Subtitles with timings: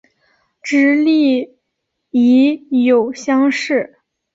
[0.63, 1.59] 直隶
[2.09, 3.99] 乙酉乡试。